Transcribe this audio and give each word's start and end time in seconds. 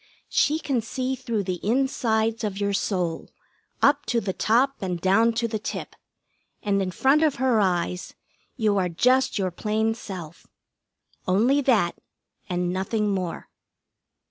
She 0.29 0.57
can 0.57 0.81
see 0.81 1.15
through 1.15 1.43
the 1.43 1.63
insides 1.63 2.43
of 2.43 2.59
your 2.59 2.73
soul, 2.73 3.29
up 3.83 4.03
to 4.07 4.19
the 4.19 4.33
top 4.33 4.77
and 4.81 4.99
down 4.99 5.31
to 5.33 5.47
the 5.47 5.59
tip, 5.59 5.95
and 6.63 6.81
in 6.81 6.89
front 6.89 7.21
of 7.21 7.35
her 7.35 7.59
eyes 7.59 8.15
you 8.55 8.79
are 8.79 8.89
just 8.89 9.37
your 9.37 9.51
plain 9.51 9.93
self. 9.93 10.47
Only 11.27 11.61
that, 11.61 11.99
and 12.49 12.73
nothing 12.73 13.11
more. 13.13 13.49